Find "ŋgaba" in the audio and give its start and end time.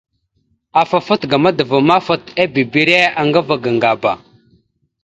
3.77-4.13